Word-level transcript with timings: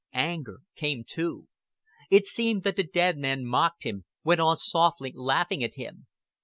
Anger 0.13 0.61
came 0.75 1.03
too. 1.07 1.47
It 2.09 2.25
seemed 2.25 2.63
that 2.63 2.75
the 2.75 2.81
dead 2.81 3.19
man 3.19 3.45
mocked 3.45 3.83
him, 3.83 4.05
went 4.23 4.41
on 4.41 4.57
softly 4.57 5.13
laughing 5.15 5.63
at 5.63 5.75
him. 5.75 6.07